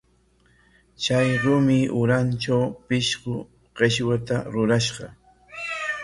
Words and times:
Chay 1.03 1.27
rumi 1.43 1.75
urantraw 1.99 2.63
pishqu 2.87 3.33
qishwanta 3.75 4.37
rurashqa. 4.53 5.07